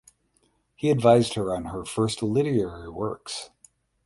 He 0.75 0.89
advised 0.89 1.35
her 1.35 1.55
on 1.55 1.65
her 1.65 1.85
first 1.85 2.23
literary 2.23 2.89
works. 2.89 3.51